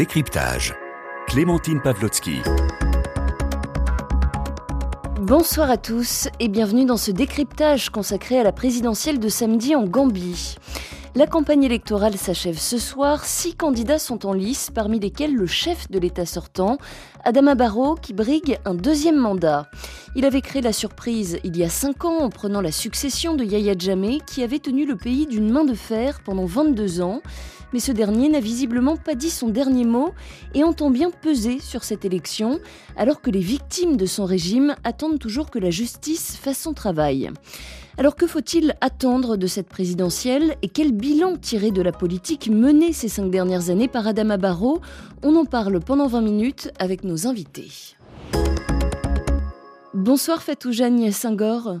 décryptage. 0.00 0.74
Clémentine 1.26 1.78
Pavlotsky. 1.82 2.38
Bonsoir 5.20 5.70
à 5.70 5.76
tous 5.76 6.30
et 6.40 6.48
bienvenue 6.48 6.86
dans 6.86 6.96
ce 6.96 7.10
décryptage 7.10 7.90
consacré 7.90 8.40
à 8.40 8.42
la 8.42 8.52
présidentielle 8.52 9.18
de 9.18 9.28
samedi 9.28 9.76
en 9.76 9.84
Gambie. 9.84 10.56
La 11.16 11.26
campagne 11.26 11.64
électorale 11.64 12.16
s'achève 12.16 12.56
ce 12.56 12.78
soir. 12.78 13.24
Six 13.24 13.56
candidats 13.56 13.98
sont 13.98 14.26
en 14.26 14.32
lice, 14.32 14.70
parmi 14.72 15.00
lesquels 15.00 15.34
le 15.34 15.46
chef 15.46 15.90
de 15.90 15.98
l'État 15.98 16.24
sortant, 16.24 16.78
Adama 17.24 17.56
Barrow, 17.56 17.96
qui 17.96 18.12
brigue 18.12 18.58
un 18.64 18.74
deuxième 18.74 19.16
mandat. 19.16 19.68
Il 20.14 20.24
avait 20.24 20.40
créé 20.40 20.62
la 20.62 20.72
surprise 20.72 21.40
il 21.42 21.56
y 21.56 21.64
a 21.64 21.68
cinq 21.68 22.04
ans 22.04 22.18
en 22.18 22.30
prenant 22.30 22.60
la 22.60 22.70
succession 22.70 23.34
de 23.34 23.42
Yahya 23.42 23.74
Jammeh, 23.76 24.20
qui 24.24 24.44
avait 24.44 24.60
tenu 24.60 24.86
le 24.86 24.96
pays 24.96 25.26
d'une 25.26 25.50
main 25.50 25.64
de 25.64 25.74
fer 25.74 26.20
pendant 26.24 26.46
22 26.46 27.00
ans. 27.00 27.22
Mais 27.72 27.80
ce 27.80 27.90
dernier 27.90 28.28
n'a 28.28 28.40
visiblement 28.40 28.96
pas 28.96 29.16
dit 29.16 29.30
son 29.30 29.48
dernier 29.48 29.84
mot 29.84 30.12
et 30.54 30.62
entend 30.62 30.90
bien 30.90 31.10
peser 31.10 31.58
sur 31.58 31.82
cette 31.82 32.04
élection, 32.04 32.60
alors 32.96 33.20
que 33.20 33.30
les 33.30 33.40
victimes 33.40 33.96
de 33.96 34.06
son 34.06 34.26
régime 34.26 34.76
attendent 34.84 35.18
toujours 35.18 35.50
que 35.50 35.58
la 35.58 35.70
justice 35.70 36.36
fasse 36.36 36.58
son 36.58 36.72
travail. 36.72 37.32
Alors 37.98 38.16
que 38.16 38.26
faut-il 38.26 38.74
attendre 38.80 39.36
de 39.36 39.46
cette 39.46 39.68
présidentielle 39.68 40.56
et 40.62 40.68
quel 40.68 40.92
bilan 40.92 41.36
tirer 41.36 41.70
de 41.70 41.82
la 41.82 41.92
politique 41.92 42.48
menée 42.48 42.92
ces 42.92 43.08
cinq 43.08 43.30
dernières 43.30 43.70
années 43.70 43.88
par 43.88 44.06
Adama 44.06 44.36
Barrow? 44.36 44.80
On 45.22 45.36
en 45.36 45.44
parle 45.44 45.80
pendant 45.80 46.06
20 46.06 46.20
minutes 46.20 46.70
avec 46.78 47.04
nos 47.04 47.26
invités. 47.26 47.70
Bonsoir 49.92 50.42
Fatou 50.42 50.72
Jagne 50.72 51.10
Singor. 51.10 51.80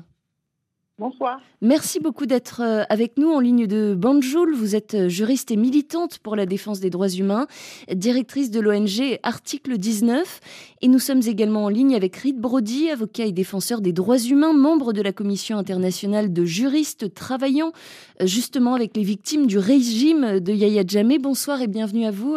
Bonsoir. 1.00 1.40
Merci 1.62 1.98
beaucoup 1.98 2.26
d'être 2.26 2.60
euh, 2.60 2.82
avec 2.90 3.16
nous 3.16 3.30
en 3.30 3.40
ligne 3.40 3.66
de 3.66 3.94
Banjoul. 3.94 4.54
Vous 4.54 4.76
êtes 4.76 4.92
euh, 4.92 5.08
juriste 5.08 5.50
et 5.50 5.56
militante 5.56 6.18
pour 6.18 6.36
la 6.36 6.44
défense 6.44 6.78
des 6.78 6.90
droits 6.90 7.08
humains, 7.08 7.46
directrice 7.90 8.50
de 8.50 8.60
l'ONG 8.60 9.18
Article 9.22 9.78
19. 9.78 10.40
Et 10.82 10.88
nous 10.88 10.98
sommes 10.98 11.22
également 11.26 11.64
en 11.64 11.68
ligne 11.70 11.96
avec 11.96 12.16
Reed 12.16 12.38
Brody, 12.38 12.90
avocat 12.90 13.24
et 13.24 13.32
défenseur 13.32 13.80
des 13.80 13.94
droits 13.94 14.18
humains, 14.18 14.52
membre 14.52 14.92
de 14.92 15.00
la 15.00 15.12
Commission 15.12 15.56
internationale 15.56 16.34
de 16.34 16.44
juristes 16.44 17.14
travaillant 17.14 17.72
euh, 18.20 18.26
justement 18.26 18.74
avec 18.74 18.94
les 18.94 19.02
victimes 19.02 19.46
du 19.46 19.56
régime 19.56 20.38
de 20.38 20.52
Yahya 20.52 20.82
Jammeh. 20.86 21.18
Bonsoir 21.18 21.62
et 21.62 21.66
bienvenue 21.66 22.04
à 22.04 22.10
vous. 22.10 22.36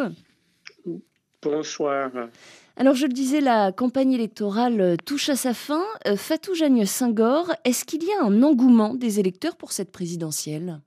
Bonsoir. 1.41 2.11
Alors 2.75 2.95
je 2.95 3.05
le 3.05 3.13
disais, 3.13 3.39
la 3.39 3.71
campagne 3.71 4.13
électorale 4.13 4.81
euh, 4.81 4.95
touche 4.97 5.29
à 5.29 5.35
sa 5.35 5.53
fin. 5.53 5.83
Euh, 6.07 6.15
Fatou 6.15 6.55
Jagne 6.55 6.85
Senghor, 6.85 7.51
est-ce 7.65 7.85
qu'il 7.85 8.03
y 8.03 8.11
a 8.11 8.25
un 8.25 8.41
engouement 8.41 8.95
des 8.95 9.19
électeurs 9.19 9.55
pour 9.55 9.71
cette 9.71 9.91
présidentielle? 9.91 10.79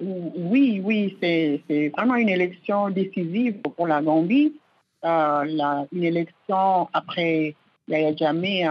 Oui, 0.00 0.80
oui, 0.84 1.16
c'est 1.20 1.88
vraiment 1.88 2.14
une 2.14 2.28
élection 2.28 2.90
décisive 2.90 3.62
pour 3.62 3.88
la 3.88 4.00
Gambie. 4.00 4.54
Euh, 5.04 5.84
une 5.92 6.04
élection 6.04 6.88
après 6.92 7.56
Yaya 7.88 8.14
Jammeh 8.14 8.66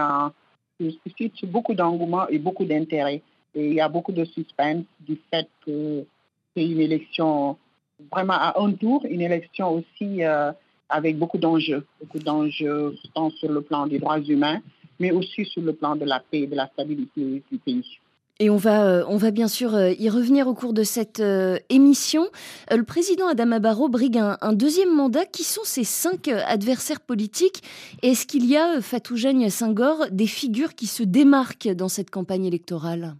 suscite 0.80 1.44
beaucoup 1.44 1.74
d'engouement 1.74 2.26
et 2.28 2.38
beaucoup 2.38 2.64
d'intérêt. 2.64 3.20
Et 3.54 3.68
il 3.68 3.74
y 3.74 3.80
a 3.80 3.88
beaucoup 3.88 4.12
de 4.12 4.24
suspense 4.24 4.84
du 5.00 5.18
fait 5.30 5.48
que 5.66 6.04
c'est 6.54 6.64
une 6.64 6.80
élection 6.80 7.58
vraiment 8.10 8.34
à 8.34 8.58
un 8.58 8.72
tour, 8.72 9.04
une 9.08 9.20
élection 9.20 9.74
aussi 9.74 10.22
avec 10.88 11.18
beaucoup 11.18 11.38
d'enjeux, 11.38 11.84
beaucoup 12.00 12.18
d'enjeux 12.18 12.94
tant 13.14 13.30
sur 13.30 13.50
le 13.50 13.60
plan 13.62 13.86
des 13.86 13.98
droits 13.98 14.20
humains, 14.20 14.60
mais 14.98 15.10
aussi 15.10 15.44
sur 15.44 15.62
le 15.62 15.72
plan 15.72 15.96
de 15.96 16.04
la 16.04 16.20
paix 16.20 16.42
et 16.42 16.46
de 16.46 16.54
la 16.54 16.68
stabilité 16.68 17.42
du 17.50 17.58
pays. 17.58 17.98
Et 18.40 18.50
on 18.50 18.56
va, 18.56 18.84
euh, 18.84 19.04
on 19.08 19.16
va 19.16 19.30
bien 19.30 19.46
sûr 19.46 19.76
euh, 19.76 19.92
y 19.92 20.10
revenir 20.10 20.48
au 20.48 20.54
cours 20.54 20.72
de 20.72 20.82
cette 20.82 21.20
euh, 21.20 21.56
émission. 21.68 22.26
le 22.68 22.82
président 22.82 23.28
Adama 23.28 23.60
Barrow 23.60 23.88
brigue 23.88 24.18
un, 24.18 24.52
deuxième 24.52 24.92
mandat. 24.92 25.24
Qui 25.24 25.44
sont 25.44 25.62
ses 25.62 25.84
cinq 25.84 26.26
adversaires 26.26 27.00
politiques? 27.00 27.62
Est-ce 28.02 28.26
qu'il 28.26 28.46
y 28.46 28.56
a, 28.56 28.80
Fatou 28.80 29.16
Jagne 29.16 29.48
Senghor, 29.50 30.06
des 30.10 30.26
figures 30.26 30.74
qui 30.74 30.86
se 30.86 31.04
démarquent 31.04 31.68
dans 31.68 31.88
cette 31.88 32.10
campagne 32.10 32.44
électorale? 32.44 33.14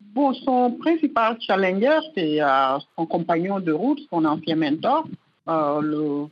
Bon, 0.00 0.32
son 0.34 0.72
principal 0.72 1.36
challenger, 1.40 2.00
c'est 2.16 2.38
son 2.96 3.06
compagnon 3.06 3.60
de 3.60 3.70
route, 3.70 4.00
son 4.10 4.24
ancien 4.24 4.56
mentor, 4.56 5.06
euh, 5.48 6.26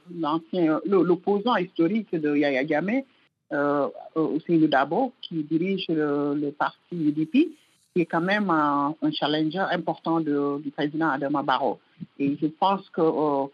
l'opposant 0.86 1.56
historique 1.56 2.14
de 2.14 2.36
Yaya 2.36 2.66
Jammeh, 2.66 3.04
euh, 3.52 3.88
le 4.16 4.66
Dabo, 4.66 5.12
qui 5.22 5.42
dirige 5.44 5.86
le, 5.88 6.50
parti 6.50 6.92
UDP, 6.92 7.50
qui 7.92 8.00
est 8.00 8.06
quand 8.06 8.20
même 8.20 8.50
un, 8.50 8.94
challenger 9.12 9.64
important 9.70 10.20
du 10.20 10.70
président 10.74 11.10
Adama 11.10 11.42
Barrow. 11.42 11.78
Et 12.18 12.36
je 12.40 12.46
pense 12.46 12.88
que 12.90 13.00
euh, 13.00 13.46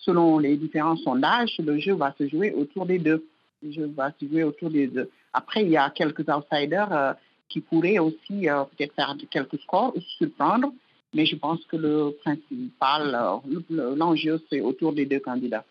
selon 0.00 0.38
les 0.38 0.56
différents 0.56 0.96
sondages, 0.96 1.58
le 1.58 1.78
jeu 1.78 1.94
va 1.94 2.14
se 2.18 2.28
jouer 2.28 2.52
autour 2.52 2.86
des 2.86 2.98
deux. 2.98 3.26
Le 3.62 3.72
jeu 3.72 3.92
va 3.96 4.12
se 4.20 4.26
jouer 4.26 4.44
autour 4.44 4.70
des 4.70 4.86
deux. 4.86 5.10
Après, 5.32 5.64
il 5.64 5.70
y 5.70 5.76
a 5.76 5.90
quelques 5.90 6.28
outsiders 6.28 6.92
euh, 6.92 7.12
qui 7.48 7.60
pourraient 7.60 7.98
aussi 7.98 8.46
peut-être 8.76 8.94
faire 8.94 9.16
quelques 9.30 9.58
scores 9.60 9.96
ou 9.96 10.00
surprendre. 10.18 10.70
Mais 11.14 11.26
je 11.26 11.36
pense 11.36 11.60
que 11.66 11.76
le 11.76 12.16
principal, 12.22 13.14
euh, 13.14 13.94
l'enjeu, 13.96 14.40
c'est 14.50 14.60
autour 14.60 14.92
des 14.92 15.06
deux 15.06 15.20
candidats. 15.20 15.64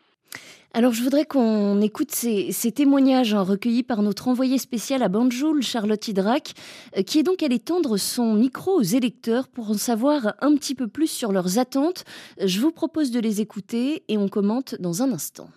Alors 0.73 0.91
je 0.93 1.01
voudrais 1.01 1.25
qu'on 1.25 1.81
écoute 1.81 2.11
ces, 2.11 2.71
témoignages 2.71 3.33
hein, 3.33 3.41
recueillis 3.41 3.83
par 3.83 4.01
notre 4.01 4.27
envoyé 4.27 4.57
spécial 4.57 5.01
à 5.01 5.07
Banjoul, 5.07 5.63
Charlotte 5.63 6.07
Hydrac, 6.07 6.53
euh, 6.97 7.03
qui 7.03 7.19
est 7.19 7.23
donc 7.23 7.41
allée 7.41 7.59
tendre 7.59 7.97
son 7.97 8.33
micro 8.33 8.73
aux 8.73 8.83
électeurs 8.83 9.47
pour 9.47 9.71
en 9.71 9.75
savoir 9.75 10.35
un 10.39 10.55
petit 10.55 10.75
peu 10.75 10.87
plus 10.87 11.07
sur 11.07 11.31
leurs 11.31 11.57
attentes. 11.57 12.03
Je 12.43 12.59
vous 12.59 12.71
propose 12.71 13.11
de 13.11 13.19
les 13.19 13.41
écouter 13.41 14.03
et 14.07 14.17
on 14.17 14.27
commente 14.27 14.75
dans 14.79 15.01
un 15.01 15.11
instant. 15.11 15.49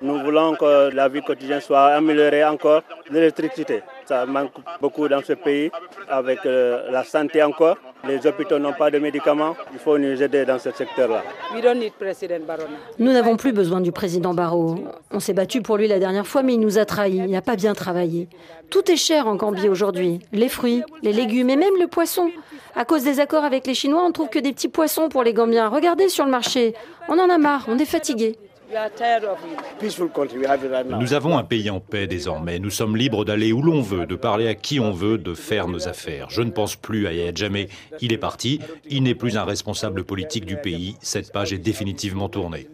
Nous 0.00 0.18
voulons 0.20 0.56
que 0.56 0.90
la 0.94 1.08
vie 1.08 1.22
quotidienne 1.22 1.60
soit 1.60 1.94
améliorée 1.94 2.44
encore. 2.44 2.82
L'électricité, 3.10 3.82
ça 4.06 4.26
manque 4.26 4.52
beaucoup 4.80 5.08
dans 5.08 5.22
ce 5.22 5.32
pays, 5.34 5.70
avec 6.08 6.40
euh, 6.46 6.90
la 6.90 7.04
santé 7.04 7.42
encore. 7.42 7.76
Les 8.06 8.26
hôpitaux 8.26 8.58
n'ont 8.58 8.72
pas 8.72 8.90
de 8.90 8.98
médicaments. 8.98 9.54
Il 9.72 9.78
faut 9.78 9.96
nous 9.96 10.20
aider 10.22 10.44
dans 10.44 10.58
ce 10.58 10.70
secteur-là. 10.72 11.22
Nous 12.98 13.12
n'avons 13.12 13.36
plus 13.36 13.52
besoin 13.52 13.80
du 13.80 13.92
président 13.92 14.34
Barrault. 14.34 14.76
On 15.12 15.20
s'est 15.20 15.32
battu 15.34 15.62
pour 15.62 15.76
lui 15.76 15.86
la 15.86 16.00
dernière 16.00 16.26
fois, 16.26 16.42
mais 16.42 16.54
il 16.54 16.60
nous 16.60 16.78
a 16.78 16.84
trahis. 16.84 17.18
Il 17.18 17.30
n'a 17.30 17.42
pas 17.42 17.54
bien 17.54 17.74
travaillé. 17.74 18.28
Tout 18.70 18.90
est 18.90 18.96
cher 18.96 19.28
en 19.28 19.36
Gambie 19.36 19.68
aujourd'hui. 19.68 20.18
Les 20.32 20.48
fruits, 20.48 20.82
les 21.02 21.12
légumes 21.12 21.50
et 21.50 21.56
même 21.56 21.74
le 21.78 21.86
poisson. 21.86 22.30
À 22.74 22.84
cause 22.84 23.04
des 23.04 23.20
accords 23.20 23.44
avec 23.44 23.66
les 23.66 23.74
Chinois, 23.74 24.02
on 24.04 24.12
trouve 24.12 24.30
que 24.30 24.38
des 24.38 24.52
petits 24.52 24.68
poissons 24.68 25.08
pour 25.08 25.22
les 25.22 25.34
Gambiens. 25.34 25.68
Regardez 25.68 26.08
sur 26.08 26.24
le 26.24 26.30
marché. 26.30 26.74
On 27.08 27.18
en 27.18 27.28
a 27.30 27.38
marre, 27.38 27.66
on 27.68 27.78
est 27.78 27.84
fatigué. 27.84 28.36
Nous 31.00 31.12
avons 31.14 31.36
un 31.36 31.44
pays 31.44 31.70
en 31.70 31.80
paix 31.80 32.06
désormais. 32.06 32.58
Nous 32.58 32.70
sommes 32.70 32.96
libres 32.96 33.24
d'aller 33.24 33.52
où 33.52 33.60
l'on 33.60 33.82
veut, 33.82 34.06
de 34.06 34.14
parler 34.14 34.48
à 34.48 34.54
qui 34.54 34.80
on 34.80 34.92
veut, 34.92 35.18
de 35.18 35.34
faire 35.34 35.68
nos 35.68 35.88
affaires. 35.88 36.30
Je 36.30 36.42
ne 36.42 36.50
pense 36.50 36.76
plus 36.76 37.06
à 37.06 37.12
Yahya 37.12 37.32
Jammeh. 37.34 37.68
Il 38.00 38.12
est 38.12 38.18
parti. 38.18 38.60
Il 38.88 39.02
n'est 39.02 39.14
plus 39.14 39.36
un 39.36 39.44
responsable 39.44 40.04
politique 40.04 40.46
du 40.46 40.56
pays. 40.56 40.96
Cette 41.00 41.32
page 41.32 41.52
est 41.52 41.58
définitivement 41.58 42.28
tournée. 42.28 42.66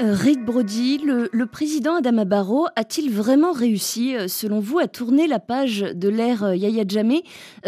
Euh, 0.00 0.12
Reid 0.12 0.44
Brody, 0.44 0.98
le, 0.98 1.28
le, 1.32 1.46
président 1.46 1.96
Adama 1.96 2.24
Barrow 2.24 2.66
a-t-il 2.74 3.12
vraiment 3.12 3.52
réussi, 3.52 4.16
euh, 4.16 4.26
selon 4.26 4.58
vous, 4.58 4.80
à 4.80 4.88
tourner 4.88 5.28
la 5.28 5.38
page 5.38 5.80
de 5.82 6.08
l'ère 6.08 6.42
euh, 6.42 6.56
Yahya 6.56 6.82
Jammeh, 6.86 7.22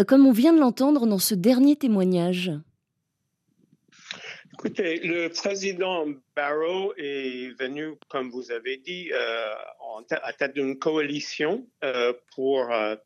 comme 0.09 0.27
on 0.27 0.33
vient 0.33 0.53
de 0.53 0.59
l'entendre 0.59 1.07
dans 1.07 1.19
ce 1.19 1.37
dernier 1.37 1.77
témoignage? 1.77 2.53
Écoutez, 4.59 5.01
le 5.01 5.29
président 5.29 6.07
Barrow 6.35 6.95
est 6.97 7.55
venu, 7.61 7.91
comme 8.09 8.31
vous 8.31 8.51
avez 8.51 8.79
dit, 8.79 9.11
euh, 9.13 9.55
à 10.11 10.33
tête 10.33 10.55
d'une 10.55 10.79
coalition 10.79 11.69
euh, 11.85 12.15
pour, 12.35 12.73
euh, 12.73 12.97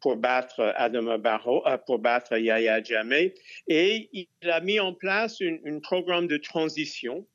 pour 0.00 0.16
battre 0.16 0.72
Adama 0.76 1.18
Barrow, 1.18 1.62
pour 1.84 1.98
battre 1.98 2.38
Yahya 2.38 2.82
Jammeh, 2.82 3.34
et 3.68 4.08
il 4.14 4.50
a 4.50 4.60
mis 4.60 4.80
en 4.80 4.94
place 4.94 5.42
un 5.42 5.80
programme 5.80 6.26
de 6.26 6.38
transition 6.38 7.26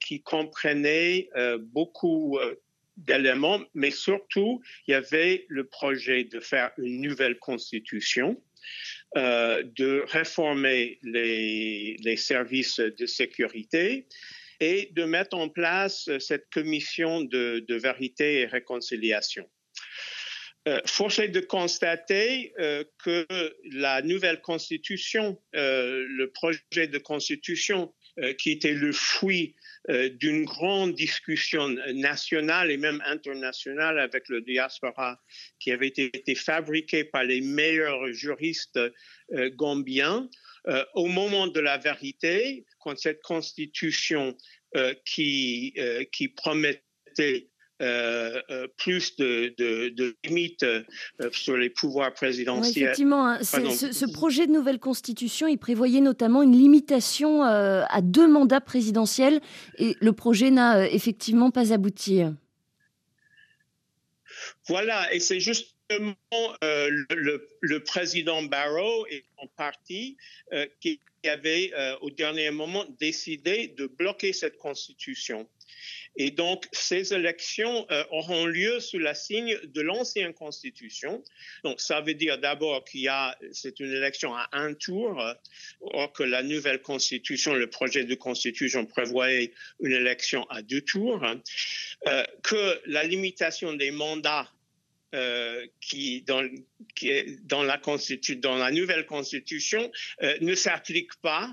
qui 0.00 0.22
comprenait 0.22 1.28
beaucoup 1.58 2.38
d'éléments, 2.96 3.60
mais 3.74 3.90
surtout, 3.90 4.62
il 4.88 4.92
y 4.92 4.94
avait 4.94 5.44
le 5.48 5.64
projet 5.64 6.24
de 6.24 6.40
faire 6.40 6.70
une 6.78 7.02
nouvelle 7.02 7.38
constitution 7.38 8.40
euh, 9.16 9.64
de 9.76 10.04
réformer 10.06 10.98
les, 11.02 12.16
services 12.16 12.78
de 12.78 13.06
sécurité 13.06 14.06
et 14.60 14.90
de 14.92 15.04
mettre 15.04 15.36
en 15.36 15.48
place 15.48 16.08
cette 16.20 16.48
commission 16.50 17.22
de, 17.22 17.74
vérité 17.74 18.40
et 18.40 18.46
réconciliation. 18.46 19.48
Euh, 20.68 20.80
force 20.84 21.18
est 21.18 21.28
de 21.28 21.40
constater 21.40 22.52
euh, 22.58 22.84
que 23.02 23.26
la 23.72 24.02
nouvelle 24.02 24.42
constitution, 24.42 25.40
le 25.54 26.26
projet 26.26 26.86
de 26.86 26.98
constitution 26.98 27.94
qui 28.38 28.50
était 28.50 28.74
le 28.74 28.92
fruit 28.92 29.54
d'une 29.88 30.44
grande 30.44 30.94
discussion 30.94 31.68
nationale 31.94 32.70
et 32.70 32.76
même 32.76 33.02
internationale 33.06 33.98
avec 33.98 34.28
le 34.28 34.42
diaspora 34.42 35.18
qui 35.58 35.70
avait 35.70 35.86
été 35.88 36.34
fabriquée 36.34 37.04
par 37.04 37.24
les 37.24 37.40
meilleurs 37.40 38.12
juristes 38.12 38.78
gambiens. 39.54 40.28
au 40.94 41.06
moment 41.06 41.46
de 41.46 41.60
la 41.60 41.78
vérité, 41.78 42.66
quand 42.80 42.98
cette 42.98 43.22
constitution 43.22 44.36
qui 45.06 45.72
promettait 46.36 47.49
euh, 47.80 48.42
euh, 48.50 48.68
plus 48.76 49.16
de, 49.16 50.14
limites 50.24 50.64
euh, 50.64 50.82
sur 51.32 51.56
les 51.56 51.70
pouvoirs 51.70 52.12
présidentiels. 52.12 52.84
effectivement, 52.84 53.26
hein, 53.26 53.42
ce, 53.42 54.12
projet 54.12 54.46
de 54.46 54.52
nouvelle 54.52 54.78
constitution, 54.78 55.46
il 55.46 55.56
prévoyait 55.56 56.02
notamment 56.02 56.42
une 56.42 56.52
limitation 56.52 57.42
à 57.42 58.00
deux 58.02 58.28
mandats 58.28 58.60
présidentiels 58.60 59.40
et 59.78 59.96
le 59.98 60.12
projet 60.12 60.50
n'a 60.50 60.90
effectivement 60.90 61.50
pas 61.50 61.72
abouti. 61.72 62.20
Voilà, 64.68 65.12
et 65.14 65.20
c'est 65.20 65.40
justement 65.40 66.14
le, 66.60 67.78
président 67.78 68.42
Barrow 68.42 69.06
et 69.08 69.24
son 69.38 69.46
parti 69.56 70.18
qui 70.80 71.00
avait 71.24 71.72
au 72.02 72.10
dernier 72.10 72.50
moment 72.50 72.84
décidé 72.98 73.68
de 73.68 73.86
bloquer 73.86 74.34
cette 74.34 74.58
constitution. 74.58 75.48
Et 76.16 76.30
donc, 76.30 76.66
ces 76.72 77.14
élections 77.14 77.86
euh, 77.90 78.04
auront 78.10 78.46
lieu 78.46 78.80
sous 78.80 78.98
la 78.98 79.14
signe 79.14 79.56
de 79.64 79.80
l'ancienne 79.80 80.34
constitution. 80.34 81.22
Donc, 81.64 81.80
ça 81.80 82.00
veut 82.00 82.14
dire 82.14 82.38
d'abord 82.38 82.84
qu'il 82.84 83.02
y 83.02 83.08
a, 83.08 83.38
c'est 83.52 83.80
une 83.80 83.92
élection 83.92 84.34
à 84.34 84.48
un 84.52 84.74
tour, 84.74 85.20
euh, 85.20 85.34
or 85.80 86.12
que 86.12 86.22
la 86.22 86.42
nouvelle 86.42 86.82
constitution, 86.82 87.54
le 87.54 87.68
projet 87.68 88.04
de 88.04 88.14
constitution 88.14 88.86
prévoyait 88.86 89.52
une 89.80 89.92
élection 89.92 90.44
à 90.50 90.62
deux 90.62 90.80
tours, 90.80 91.24
euh, 92.06 92.24
que 92.42 92.80
la 92.86 93.04
limitation 93.04 93.72
des 93.72 93.90
mandats 93.90 94.48
dans, 95.12 95.68
qui 95.80 96.22
dans 96.22 97.64
la 97.64 98.70
nouvelle 98.70 99.06
constitution 99.06 99.90
ne 100.40 100.54
s'applique 100.54 101.16
pas 101.20 101.52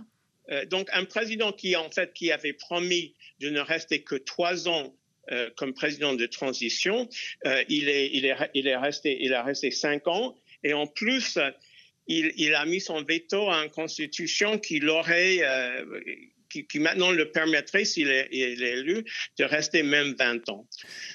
euh, 0.52 0.66
donc, 0.66 0.88
un 0.94 1.06
président 1.06 1.52
qui, 1.52 1.76
en 1.76 1.90
fait, 1.92 2.14
qui 2.14 2.32
avait 2.32 2.54
promis 2.54 3.16
de 3.40 3.50
ne 3.50 3.60
rester 3.60 4.02
que 4.02 4.16
trois 4.16 4.68
ans 4.68 4.96
euh, 5.32 5.50
comme 5.58 5.74
président 5.74 6.14
de 6.14 6.26
transition, 6.26 7.10
euh, 7.46 7.64
il, 7.68 7.90
est, 7.90 8.10
il, 8.14 8.26
est, 8.26 8.36
il, 8.54 8.68
est 8.68 8.78
resté, 8.78 9.18
il 9.22 9.34
a 9.34 9.44
resté 9.44 9.72
cinq 9.72 10.08
ans. 10.08 10.38
Et 10.64 10.74
en 10.74 10.88
plus, 10.88 11.38
il, 12.08 12.32
il, 12.38 12.56
a 12.56 12.66
mis 12.66 12.80
son 12.80 13.04
veto 13.04 13.50
à 13.50 13.64
une 13.64 13.70
constitution 13.70 14.58
qui 14.58 14.80
l'aurait, 14.80 15.42
qui, 16.50 16.80
maintenant 16.80 17.12
le 17.12 17.32
permettrait, 17.32 17.86
s'il 17.86 18.10
est, 18.10 18.30
élu, 18.32 19.04
de 19.38 19.44
rester 19.44 19.84
même 19.84 20.16
20 20.18 20.50
ans. 20.50 20.68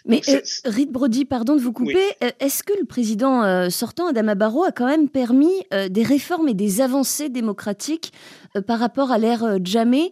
Mais 0.05 0.21
euh, 0.29 0.41
Reed 0.65 0.91
Brody, 0.91 1.25
pardon 1.25 1.57
de 1.57 1.61
vous 1.61 1.73
couper, 1.73 1.99
euh, 2.23 2.31
est-ce 2.41 2.63
que 2.63 2.73
le 2.79 2.85
président 2.85 3.43
euh, 3.45 3.71
sortant, 3.71 4.09
Adama 4.09 4.35
Barrow, 4.35 4.65
a 4.65 4.73
quand 4.73 4.87
même 4.87 5.09
permis 5.09 5.53
des 5.91 6.03
réformes 6.03 6.49
et 6.49 6.55
des 6.55 6.81
avancées 6.81 7.29
démocratiques 7.29 8.13
par 8.67 8.79
rapport 8.79 9.11
à 9.11 9.19
l'ère 9.19 9.59
Jamais 9.65 10.11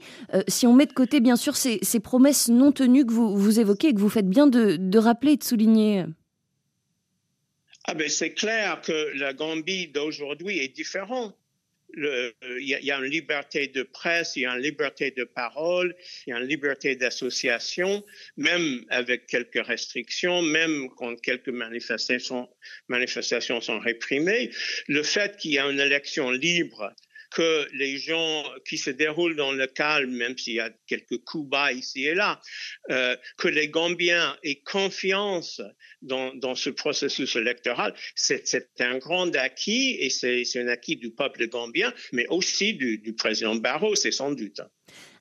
Si 0.49 0.67
on 0.67 0.75
met 0.75 0.87
de 0.87 0.93
côté, 0.93 1.20
bien 1.20 1.37
sûr, 1.37 1.56
ces, 1.56 2.00
promesses 2.00 2.49
non 2.49 2.72
tenues 2.72 3.05
que 3.05 3.12
vous, 3.12 3.37
vous 3.37 3.61
évoquez 3.61 3.88
et 3.88 3.94
que 3.94 4.00
vous 4.00 4.08
faites 4.08 4.28
bien 4.28 4.46
de, 4.46 4.76
de 4.76 4.99
rappeler 4.99 5.32
et 5.32 5.37
de 5.37 5.44
souligner? 5.44 6.05
Ah 7.84 7.94
ben 7.94 8.08
c'est 8.08 8.34
clair 8.34 8.81
que 8.82 9.19
la 9.19 9.32
Gambie 9.32 9.88
d'aujourd'hui 9.88 10.58
est 10.58 10.69
différente 10.69 11.37
il 11.97 12.33
y, 12.61 12.91
a 12.91 12.99
une 12.99 13.05
liberté 13.05 13.67
de 13.69 13.83
presse, 13.83 14.37
il 14.37 14.43
y 14.43 14.47
a 14.47 14.55
une 14.55 14.63
liberté 14.63 15.11
de 15.11 15.25
parole, 15.25 15.95
il 16.27 16.31
y 16.31 16.33
a 16.33 16.39
une 16.39 16.47
liberté 16.47 16.97
d'association, 16.97 18.05
même 18.37 18.85
avec 18.91 19.27
quelques 19.27 19.65
restrictions, 19.67 20.43
même 20.43 20.89
quand 20.97 21.21
quelques 21.21 21.49
manifestations, 21.49 22.49
manifestations 22.89 23.61
sont 23.61 23.79
réprimées. 23.79 24.51
Le 24.89 25.03
fait 25.03 25.37
qu'il 25.37 25.53
y 25.53 25.59
a 25.59 25.69
une 25.69 25.81
élection 25.81 26.31
libre 26.31 26.95
que 27.31 27.69
les 27.73 27.97
gens 27.99 28.44
qui 28.69 28.79
se 28.79 28.91
déroulent 28.91 29.37
dans 29.37 29.53
le 29.53 29.67
calme, 29.67 30.11
même 30.11 30.37
s'il 30.37 30.55
y 30.55 30.61
a 30.61 30.71
quelques 30.87 31.19
coups 31.25 31.49
bas 31.49 31.73
ici 31.73 32.05
et 32.05 32.15
là, 32.15 32.41
euh, 32.91 33.17
que 33.38 33.49
les 33.49 33.69
Gambiens 33.69 34.37
aient 34.43 34.61
confiance 34.61 35.62
dans, 36.03 36.35
dans 36.35 36.55
ce 36.55 36.71
processus 36.71 37.37
électoral, 37.37 37.94
c'est 38.15 38.62
un 38.81 38.99
grand 38.99 39.35
acquis 39.37 39.97
et 40.00 40.11
c'est 40.11 40.44
un 40.56 40.69
acquis 40.69 40.97
du 40.97 41.11
peuple 41.11 41.47
gambien, 41.49 41.93
mais 42.12 42.27
aussi 42.29 42.75
du, 42.75 42.99
du 42.99 43.15
président 43.15 43.55
Barrault, 43.55 43.94
c'est 43.94 44.12
sans 44.12 44.32
doute. 44.32 44.61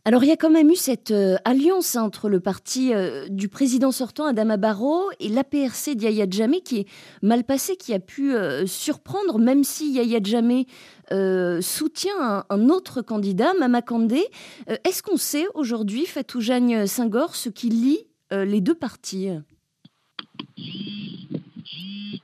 Alors 0.06 0.24
il 0.24 0.28
y 0.28 0.32
a 0.32 0.38
quand 0.38 0.50
même 0.50 0.70
eu 0.70 0.76
cette 0.76 1.12
euh, 1.12 1.36
alliance 1.44 1.96
entre 1.98 2.30
le 2.30 2.40
parti 2.40 2.94
euh, 2.94 3.28
du 3.30 3.50
président 3.50 3.92
sortant 3.92 4.26
Adama 4.26 4.56
Barrow 4.56 5.10
et 5.20 5.28
l'APRC 5.28 5.94
d'Yaya 5.94 6.26
Djamé 6.30 6.62
qui 6.62 6.78
est 6.80 6.88
mal 7.22 7.44
passé, 7.44 7.76
qui 7.76 7.94
a 7.94 8.00
pu 8.00 8.34
euh, 8.34 8.66
surprendre, 8.66 9.40
même 9.40 9.64
si 9.64 9.92
Yaya 9.92 10.20
Djamé 10.24 10.68
soutient 11.62 12.46
un, 12.50 12.70
autre 12.70 13.02
candidat, 13.02 13.54
Mama 13.60 13.82
Kandé. 13.82 14.24
Est-ce 14.68 15.02
qu'on 15.02 15.18
sait 15.18 15.48
aujourd'hui, 15.56 16.06
Fatou 16.06 16.40
Jagne 16.40 16.86
Senghor, 16.86 17.36
ce 17.36 17.50
qui 17.50 17.70
lie 17.70 18.06
les 18.30 18.62
deux 18.62 18.76
partis? 18.76 19.30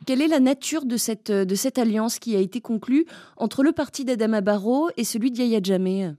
Quelle 0.06 0.22
est 0.22 0.28
la 0.28 0.40
nature 0.40 0.86
de 0.86 0.98
cette, 0.98 1.80
alliance 1.80 2.20
qui 2.20 2.36
a 2.36 2.40
été 2.40 2.62
conclue 2.62 3.08
entre 3.38 3.64
le 3.64 3.72
parti 3.72 4.06
d'Adama 4.06 4.42
Barrow 4.42 4.90
et 4.98 5.04
celui 5.04 5.32
d'Yaya 5.32 5.62
Djamé? 5.64 6.12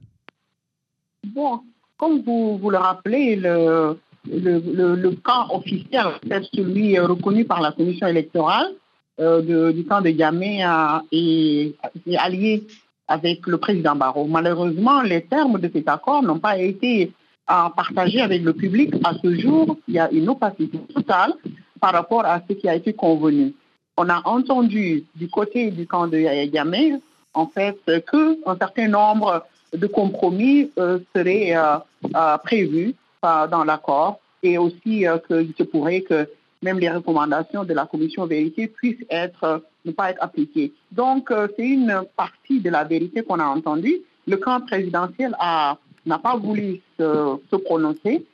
Bon, 1.34 1.61
comme 1.99 2.23
vous, 2.23 2.58
vous 2.58 2.70
le 2.70 2.78
rappelez, 2.78 3.37
le, 3.37 3.99
le, 4.26 5.11
camp 5.23 5.49
officiel, 5.50 6.06
c'est 6.28 6.44
celui 6.55 6.99
reconnu 6.99 7.44
par 7.44 7.61
la 7.61 7.73
commission 7.73 8.06
électorale 8.06 8.73
euh, 9.19 9.73
du 9.73 9.84
camp 9.84 10.00
de 10.02 10.11
Yamé 10.11 10.64
est, 11.11 11.75
allié 12.19 12.67
avec 13.08 13.46
le 13.46 13.56
président 13.58 13.96
Barrault. 13.96 14.26
Malheureusement, 14.26 15.02
les 15.02 15.23
termes 15.23 15.58
de 15.58 15.70
cet 15.73 15.88
accord 15.88 16.23
n'ont 16.23 16.38
pas 16.38 16.58
été 16.58 17.12
euh, 17.50 17.69
partagés 17.75 18.20
avec 18.20 18.43
le 18.43 18.52
public. 18.52 18.94
À 19.05 19.14
ce 19.23 19.34
jour, 19.34 19.76
il 19.88 19.94
y 19.94 19.99
a 19.99 20.11
une 20.11 20.28
opacité 20.28 20.78
totale 20.94 21.32
par 21.81 21.93
rapport 21.93 22.25
à 22.25 22.40
ce 22.49 22.55
qui 22.55 22.69
a 22.69 22.75
été 22.75 22.93
convenu. 22.93 23.55
On 23.96 24.08
a 24.08 24.20
entendu 24.26 25.05
du 25.14 25.28
côté 25.28 25.70
du 25.70 25.87
camp 25.87 26.06
de 26.06 26.19
Yamé, 26.19 26.94
en 27.32 27.46
fait, 27.46 27.78
qu'un 28.11 28.56
certain 28.58 28.88
nombre 28.88 29.44
de 29.76 29.87
compromis 29.87 30.70
euh, 30.78 30.99
serait 31.14 31.56
euh, 31.56 31.78
euh, 32.14 32.38
prévu 32.38 32.94
dans 33.23 33.64
l'accord 33.64 34.20
et 34.44 34.56
aussi 34.56 35.05
qu'il 35.26 35.52
se 35.58 35.64
pourrait 35.64 36.02
que 36.02 36.28
même 36.62 36.78
les 36.78 36.88
recommandations 36.88 37.64
de 37.64 37.75
la 37.75 37.84
commission 37.84 38.25
vérité 38.25 38.69
puissent 38.69 39.05
être, 39.11 39.64
ne 39.84 39.90
pas 39.90 40.11
être 40.11 40.23
appliquées. 40.23 40.73
Donc, 40.92 41.33
c'est 41.56 41.66
une 41.66 42.04
partie 42.16 42.61
de 42.61 42.71
la 42.71 42.85
vérité 42.85 43.25
qu'on 43.25 43.40
a 43.40 43.45
entendue. 43.47 43.97
Le 44.28 44.37
camp 44.37 44.61
présidentiel 44.61 45.35
n'a 45.40 46.18
pas 46.23 46.37
voulu 46.37 46.80
se, 47.00 47.56
prononcer. 47.64 48.25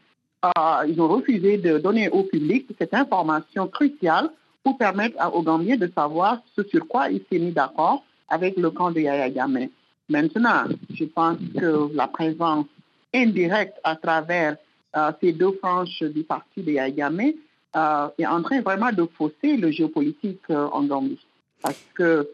ils 0.86 1.00
ont 1.00 1.08
refusé 1.08 1.56
de 1.56 1.78
donner 1.78 2.10
au 2.10 2.24
public 2.24 2.66
cette 2.78 2.92
information 2.92 3.66
cruciale 3.66 4.28
pour 4.62 4.76
permettre 4.76 5.16
aux 5.34 5.42
Gambiens 5.42 5.78
de 5.78 5.90
savoir 5.96 6.42
ce 6.54 6.62
sur 6.64 6.86
quoi 6.86 7.08
ils 7.08 7.22
s'est 7.32 7.38
mis 7.38 7.52
d'accord 7.52 8.04
avec 8.28 8.58
le 8.58 8.70
camp 8.70 8.90
de 8.90 9.00
Yaya 9.00 9.28
Yamé. 9.28 9.70
Maintenant, 10.12 10.64
je 10.92 11.06
pense 11.06 11.38
que 11.58 11.88
la 11.94 12.06
présence 12.06 12.66
indirecte 13.14 13.78
à 13.82 13.96
travers 13.96 14.58
euh, 14.94 15.10
ces 15.22 15.32
deux 15.32 15.52
franges 15.52 16.02
du 16.02 16.22
parti 16.22 16.60
de 16.60 16.72
Yagame 16.72 17.32
euh, 17.74 18.08
est 18.18 18.26
en 18.26 18.42
train 18.42 18.60
vraiment 18.60 18.92
de 18.92 19.08
fausser 19.16 19.56
le 19.56 19.70
géopolitique 19.70 20.42
euh, 20.50 20.68
en 20.70 20.82
Gambie. 20.82 21.24
Parce 21.62 21.82
que, 21.94 22.28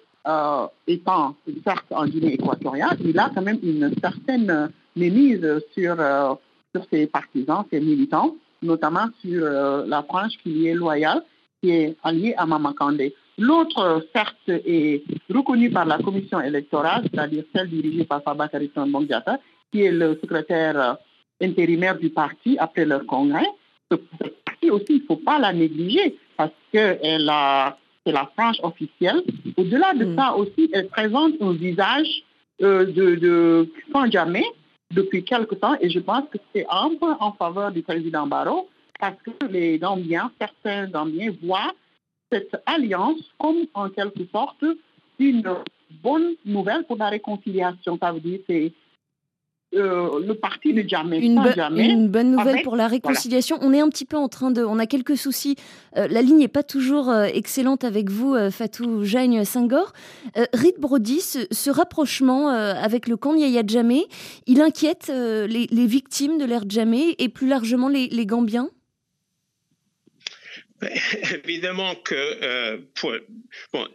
étant 0.86 1.36
certes 1.64 1.86
en 1.90 2.06
Guinée 2.06 2.34
équatoriale, 2.34 2.98
il 3.02 3.18
a 3.18 3.30
quand 3.32 3.42
même 3.42 3.60
une 3.62 3.94
certaine 4.02 4.70
mémise 4.96 5.46
sur, 5.72 5.96
sur 6.74 6.84
ses 6.90 7.06
partisans, 7.06 7.64
ses 7.70 7.80
militants, 7.80 8.34
notamment 8.60 9.06
sur 9.22 9.42
la 9.44 10.02
frange 10.02 10.32
qui 10.42 10.66
est 10.66 10.74
loyale, 10.74 11.22
qui 11.62 11.70
est 11.70 11.96
alliée 12.02 12.34
à 12.36 12.46
Mamakandé. 12.46 13.14
L'autre, 13.38 14.06
certes, 14.14 14.48
est 14.48 15.02
reconnue 15.32 15.70
par 15.70 15.86
la 15.86 15.98
commission 15.98 16.40
électorale, 16.40 17.04
c'est-à-dire 17.04 17.44
celle 17.54 17.68
dirigée 17.68 18.04
par 18.04 18.22
Fabakary 18.22 18.70
Bondiata, 18.74 19.38
qui 19.70 19.82
est 19.82 19.92
le 19.92 20.18
secrétaire 20.20 20.96
intérimaire 21.40 21.98
du 21.98 22.10
parti 22.10 22.56
après 22.58 22.84
leur 22.84 23.06
congrès. 23.06 23.46
Ce 23.90 23.96
parti 23.96 24.70
aussi, 24.70 24.86
il 24.90 25.02
ne 25.02 25.06
faut 25.06 25.16
pas 25.16 25.38
la 25.38 25.52
négliger 25.52 26.16
parce 26.36 26.50
que 26.72 26.98
c'est 27.00 27.18
la 28.12 28.30
frange 28.36 28.58
officielle. 28.62 29.22
Au-delà 29.56 29.94
de 29.94 30.04
mm. 30.04 30.16
ça 30.16 30.34
aussi, 30.34 30.68
elle 30.72 30.88
présente 30.88 31.34
un 31.40 31.52
visage 31.52 32.24
euh, 32.62 32.86
de, 32.86 33.14
de 33.14 33.68
sans 33.92 34.10
jamais 34.10 34.44
depuis 34.92 35.22
quelque 35.22 35.54
temps 35.54 35.76
et 35.80 35.90
je 35.90 36.00
pense 36.00 36.24
que 36.32 36.38
c'est 36.52 36.66
un 36.68 36.90
peu 37.00 37.12
en 37.20 37.32
faveur 37.32 37.70
du 37.70 37.82
président 37.82 38.26
Barrault 38.26 38.68
parce 38.98 39.16
que 39.22 39.46
les 39.46 39.78
Gambiens, 39.78 40.30
certains 40.40 40.86
Gambiens 40.88 41.32
voient 41.42 41.72
cette 42.30 42.56
alliance 42.66 43.20
comme 43.38 43.66
en 43.74 43.88
quelque 43.90 44.26
sorte 44.32 44.64
une 45.18 45.42
bonne 46.02 46.34
nouvelle 46.44 46.84
pour 46.84 46.96
la 46.96 47.08
réconciliation. 47.08 47.98
Ça 48.00 48.12
veut 48.12 48.20
dire 48.20 48.40
c'est 48.46 48.72
euh, 49.74 50.20
le 50.26 50.34
parti 50.34 50.72
de 50.72 50.80
Djamé. 50.80 51.18
Une, 51.18 51.38
une 51.76 52.08
bonne 52.08 52.30
nouvelle 52.30 52.62
pour 52.62 52.74
la 52.74 52.88
réconciliation. 52.88 53.58
On 53.60 53.74
est 53.74 53.80
un 53.80 53.90
petit 53.90 54.06
peu 54.06 54.16
en 54.16 54.28
train 54.28 54.50
de. 54.50 54.64
On 54.64 54.78
a 54.78 54.86
quelques 54.86 55.18
soucis. 55.18 55.56
Euh, 55.98 56.08
la 56.08 56.22
ligne 56.22 56.38
n'est 56.38 56.48
pas 56.48 56.62
toujours 56.62 57.10
euh, 57.10 57.24
excellente 57.24 57.84
avec 57.84 58.08
vous, 58.08 58.34
Fatou 58.50 59.04
Jagne 59.04 59.44
Senghor. 59.44 59.92
Rit 60.54 60.74
Brody, 60.78 61.20
ce, 61.20 61.70
rapprochement 61.70 62.48
avec 62.48 63.08
le 63.08 63.16
camp 63.16 63.34
Yaya 63.34 63.62
Djamé, 63.66 64.06
il 64.46 64.62
inquiète 64.62 65.08
les, 65.08 65.86
victimes 65.86 66.38
de 66.38 66.44
l'ère 66.46 66.64
Djamé 66.66 67.14
et 67.18 67.28
plus 67.28 67.48
largement 67.48 67.88
les 67.88 68.26
Gambiens? 68.26 68.70
Évidemment 71.44 71.96
que 71.96 72.14
euh, 72.14 72.78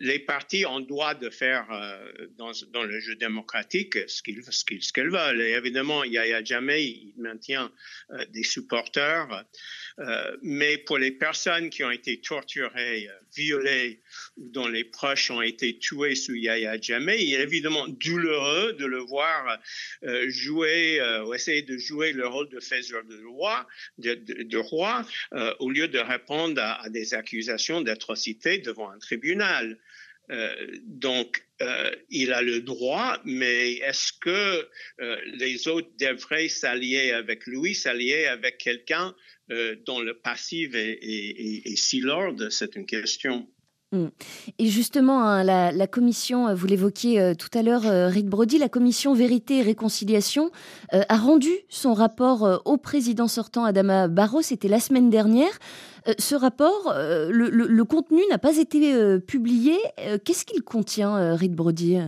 les 0.02 0.20
partis 0.20 0.66
ont 0.66 0.82
droit 0.82 1.16
de 1.16 1.30
faire 1.30 1.66
euh, 1.72 2.28
dans, 2.38 2.84
le 2.84 3.00
jeu 3.00 3.16
démocratique 3.16 3.98
ce 4.08 4.22
qu'ils 4.22 4.42
veulent. 4.42 5.42
Et 5.42 5.52
évidemment, 5.52 6.04
il 6.04 6.14
y 6.14 6.18
a 6.18 6.44
jamais 6.44 6.84
il 6.84 7.14
maintient 7.18 7.72
euh, 8.12 8.26
des 8.30 8.44
supporters. 8.44 9.46
Mais 10.42 10.80
pour 10.80 10.98
les 10.98 11.12
personnes 11.12 11.70
qui 11.70 11.84
ont 11.84 11.92
été 11.92 12.20
torturées, 12.20 13.08
violées 13.36 14.00
dont 14.38 14.68
les 14.68 14.84
proches 14.84 15.30
ont 15.30 15.44
été 15.44 15.78
tués 15.78 16.16
sous 16.16 16.34
Yahya 16.34 16.82
Jammeh, 16.82 17.24
il 17.24 17.36
est 17.36 17.44
évidemment 17.44 17.88
douloureux 17.88 18.74
de 18.74 18.86
le 18.88 18.98
voir 18.98 19.60
jouer 20.30 21.00
ou 21.28 21.36
essayer 21.36 21.62
de 21.62 21.78
jouer 21.78 22.12
le 22.12 22.26
rôle 22.26 22.50
de 22.50 22.60
faiseur 22.60 23.04
de 23.04 23.24
roi, 23.24 23.68
de, 24.00 24.58
roi 24.58 25.06
au 25.60 25.70
lieu 25.70 25.88
de 25.88 26.00
répondre 26.00 26.60
à 26.60 26.73
à, 26.82 26.90
des 26.90 27.14
accusations 27.14 27.82
d'atrocité 27.82 28.58
devant 28.60 28.90
un 28.90 29.00
tribunal. 29.00 29.78
Euh, 30.32 30.56
donc, 30.84 31.46
euh, 31.62 31.92
il 32.10 32.32
a 32.32 32.42
le 32.42 32.62
droit, 32.62 33.20
mais 33.26 33.74
est-ce 33.74 34.14
que 34.14 34.68
euh, 35.02 35.18
les 35.26 35.68
autres 35.68 35.90
devraient 36.00 36.48
s'allier 36.48 37.12
avec 37.12 37.46
lui, 37.46 37.76
s'allier 37.76 38.26
avec 38.26 38.58
quelqu'un 38.58 39.16
dont 39.86 40.00
le 40.00 40.18
passif 40.18 40.74
est, 40.74 41.00
est 41.04 41.76
si 41.76 42.00
lourd? 42.00 42.34
C'est 42.50 42.76
une 42.76 42.86
question. 42.86 43.48
Mm. 43.94 44.08
Et 44.58 44.68
justement, 44.68 45.24
hein, 45.24 45.44
la, 45.44 45.88
commission, 45.88 46.48
euh, 46.48 46.56
vous 46.56 46.66
l'évoquiez 46.66 47.22
euh, 47.22 47.34
tout 47.36 47.56
à 47.58 47.62
l'heure, 47.62 47.86
euh, 47.86 48.08
Rick 48.08 48.26
Brody, 48.26 48.58
la 48.58 48.68
commission 48.68 49.14
Vérité 49.14 49.60
et 49.60 49.62
Réconciliation 49.62 50.52
a 50.92 51.18
rendu 51.18 51.50
son 51.70 51.94
rapport 51.94 52.62
au 52.66 52.78
président 52.78 53.28
sortant 53.28 53.66
Adama 53.66 54.08
Barrow, 54.08 54.42
c'était 54.42 54.68
la 54.68 54.80
semaine 54.80 55.10
dernière. 55.10 55.60
ce 56.20 56.36
rapport, 56.36 56.94
le, 56.96 57.84
contenu 57.84 58.22
n'a 58.30 58.38
pas 58.38 58.58
été 58.58 59.20
publié. 59.20 59.78
Qu'est-ce 60.24 60.46
qu'il 60.46 60.62
contient, 60.62 61.36
Rick 61.36 61.54
Brody? 61.54 62.00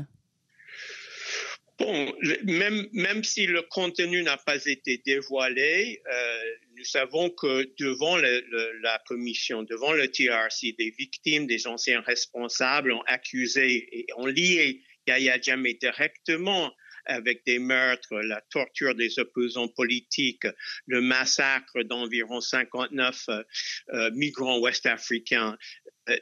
Bon, 1.77 2.13
même, 2.46 2.88
même 2.94 3.24
si 3.24 3.48
le 3.48 3.62
contenu 3.63 4.24
n'a 4.24 4.38
pas 4.38 4.65
été 4.65 5.01
dévoilé, 5.06 6.01
euh, 6.10 6.39
nous 6.86 6.92
savons 6.92 7.32
que 7.32 7.68
devant 7.80 8.15
la 8.18 9.01
commission, 9.08 9.63
devant 9.63 9.94
le 9.94 10.08
TRC, 10.08 10.75
des 10.77 10.92
victimes, 10.92 11.48
des 11.48 11.65
anciens 11.65 12.01
responsables 12.01 12.92
ont 12.92 13.01
accusé 13.08 13.88
et 13.92 14.06
ont 14.18 14.27
lié 14.27 14.84
Yahya 15.08 15.42
Jammeh 15.42 15.74
directement 15.74 16.72
avec 17.08 17.44
des 17.46 17.58
meurtres, 17.58 18.15
la 18.22 18.42
torture 18.51 18.94
des 18.94 19.18
opposants 19.18 19.68
politiques, 19.68 20.48
le 20.86 21.01
massacre 21.01 21.82
d'environ 21.84 22.39
59 22.39 23.30
euh, 23.30 24.12
migrants 24.12 24.60
ouest-africains, 24.60 25.58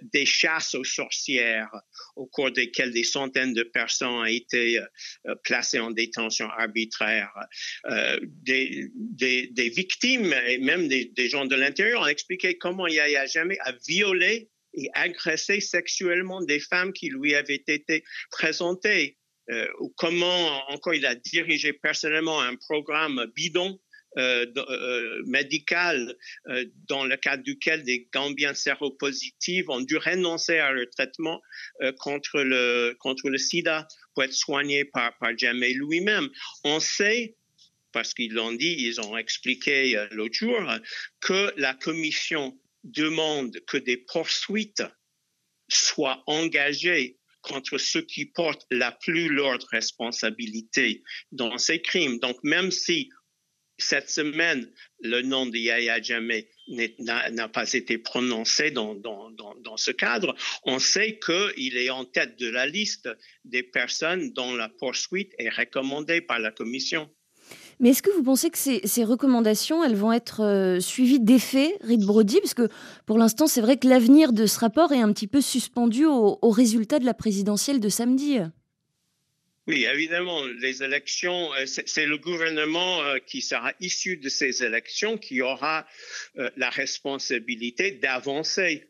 des 0.02 0.26
chasses 0.26 0.76
aux 0.76 0.84
sorcières 0.84 1.72
au 2.16 2.26
cours 2.26 2.52
desquelles 2.52 2.92
des 2.92 3.04
centaines 3.04 3.54
de 3.54 3.64
personnes 3.64 4.10
ont 4.10 4.26
été 4.26 4.80
euh, 4.80 5.36
placées 5.44 5.80
en 5.80 5.92
détention 5.92 6.48
arbitraire. 6.50 7.32
Des, 7.86 8.90
victimes 9.76 10.34
et 10.48 10.58
même 10.58 10.88
des, 10.88 11.30
gens 11.30 11.46
de 11.46 11.56
l'intérieur 11.56 12.02
ont 12.02 12.08
expliqué 12.08 12.58
comment 12.58 12.88
Yahya 12.88 13.26
jamais 13.26 13.58
a 13.62 13.74
violé 13.88 14.50
et 14.74 14.90
agressé 14.94 15.60
sexuellement 15.60 16.42
des 16.42 16.60
femmes 16.60 16.94
qui 16.94 17.10
lui 17.10 17.36
avaient 17.36 17.64
été 17.68 18.04
présentées. 18.32 19.18
Euh, 19.50 19.68
comment 19.98 20.72
encore 20.72 20.94
il 20.94 21.06
a 21.06 21.16
dirigé 21.16 21.74
personnellement 21.74 22.42
un 22.42 22.56
programme 22.56 23.26
bidon 23.36 23.80
euh, 24.18 24.46
euh, 24.58 25.24
médical 25.26 26.16
dans 26.88 27.06
le 27.06 27.18
cadre 27.18 27.44
duquel 27.44 27.84
des 27.84 28.08
Gambiens 28.14 28.54
séropositifs 28.54 29.68
ont 29.70 29.82
dû 29.82 29.98
renoncer 29.98 30.58
à 30.58 30.72
leur 30.72 30.90
traitement 30.92 31.42
contre 32.00 32.42
le 32.42 32.96
contre 33.00 33.30
le 33.30 33.38
SIDA 33.38 33.88
pour 34.14 34.24
être 34.24 34.34
soignés 34.34 34.86
par 34.86 35.18
par 35.18 35.38
Jamel 35.38 35.78
lui-même. 35.78 36.30
On 36.64 36.80
sait 36.80 37.36
parce 37.92 38.14
qu'ils 38.14 38.34
l'ont 38.34 38.54
dit, 38.54 38.76
ils 38.80 39.02
ont 39.02 39.18
expliqué 39.18 40.08
l'autre 40.12 40.34
jour 40.34 40.60
que 41.22 41.54
la 41.58 41.74
commission 41.74 42.58
demande 42.84 43.60
que 43.68 43.78
des 43.78 43.98
poursuites 43.98 44.84
soient 45.70 46.24
engagées 46.28 47.18
contre 47.44 47.78
ceux 47.78 48.02
qui 48.02 48.26
portent 48.26 48.66
la 48.72 48.92
plus 48.92 49.28
lourde 49.28 49.64
responsabilité 49.72 51.04
dans 51.32 51.58
ces 51.58 51.82
crimes. 51.82 52.20
Donc, 52.20 52.38
même 52.44 52.72
si 52.72 53.10
cette 53.78 54.10
semaine, 54.10 54.70
le 55.02 55.22
nom 55.22 55.46
de 55.46 55.58
Yahya 55.58 56.02
Jammeh 56.02 56.48
n'a 57.00 57.50
pas 57.50 57.74
été 57.74 57.98
prononcé 57.98 58.72
dans, 58.72 58.96
dans, 58.96 59.30
dans, 59.32 59.78
ce 59.78 59.92
cadre, 59.92 60.36
on 60.64 60.80
sait 60.80 61.20
qu'il 61.20 61.78
est 61.78 61.90
en 61.90 62.06
tête 62.06 62.40
de 62.40 62.50
la 62.50 62.66
liste 62.66 63.10
des 63.44 63.64
personnes 63.64 64.32
dont 64.32 64.56
la 64.56 64.70
poursuite 64.70 65.34
est 65.40 65.50
recommandée 65.50 66.22
par 66.22 66.40
la 66.40 66.52
Commission. 66.52 67.10
Mais 67.80 67.90
est-ce 67.90 68.04
que 68.04 68.12
vous 68.12 68.24
pensez 68.24 68.50
que 68.50 68.58
ces, 68.58 69.04
recommandations, 69.04 69.84
elles 69.84 69.96
vont 69.96 70.14
être 70.14 70.42
euh, 70.44 70.80
suivies 70.80 71.20
d'effets, 71.20 71.78
Reed 71.82 72.06
Brody? 72.06 72.40
Parce 72.40 72.54
que 72.54 72.70
pour 73.06 73.18
l'instant, 73.18 73.48
c'est 73.48 73.62
vrai 73.62 73.78
que 73.78 73.88
l'avenir 73.88 74.32
de 74.32 74.46
ce 74.46 74.60
rapport 74.60 74.92
est 74.92 75.02
un 75.02 75.12
petit 75.12 75.28
peu 75.28 75.42
suspendu 75.42 76.06
au, 76.06 76.38
résultat 76.50 77.00
de 77.00 77.06
la 77.06 77.14
présidentielle 77.14 77.80
de 77.80 77.90
samedi. 77.90 78.38
Oui, 79.68 79.86
évidemment, 79.86 80.46
les 80.46 80.84
élections, 80.84 81.54
euh, 81.54 81.66
c'est 81.66 82.06
le 82.06 82.18
gouvernement 82.18 83.02
euh, 83.04 83.20
qui 83.20 83.42
sera 83.42 83.74
issu 83.80 84.18
de 84.18 84.28
ces 84.30 84.64
élections 84.64 85.18
qui 85.18 85.42
aura 85.42 85.88
la 86.58 86.70
responsabilité 86.70 87.92
d'avancer. 87.92 88.90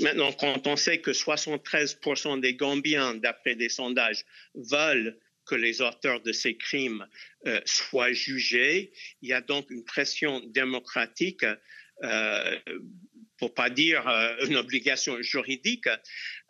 maintenant, 0.00 0.32
quand 0.32 0.66
on 0.66 0.76
sait 0.76 0.98
que 0.98 1.12
73% 1.12 2.40
des 2.40 2.54
Gambiens, 2.54 3.14
d'après 3.14 3.54
des 3.54 3.68
sondages, 3.68 4.24
veulent 4.54 5.18
que 5.50 5.56
les 5.56 5.82
auteurs 5.82 6.20
de 6.20 6.32
ces 6.32 6.56
crimes 6.56 7.06
euh, 7.46 7.60
soient 7.64 8.12
jugés. 8.12 8.92
Il 9.20 9.28
y 9.28 9.32
a 9.32 9.40
donc 9.40 9.68
une 9.70 9.84
pression 9.84 10.40
démocratique, 10.46 11.44
euh, 12.04 12.58
pour 13.40 13.54
pas 13.54 13.70
dire 13.70 14.06
euh, 14.08 14.46
une 14.46 14.56
obligation 14.56 15.20
juridique, 15.22 15.88